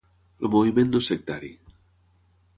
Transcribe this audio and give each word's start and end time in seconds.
El 0.47 0.47
moviment 0.55 0.89
no 0.95 1.03
és 1.03 1.11
sectari. 1.13 1.53